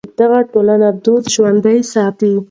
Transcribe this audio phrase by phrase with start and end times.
[0.19, 2.33] دغه ټولنې دود ژوندی ساتي.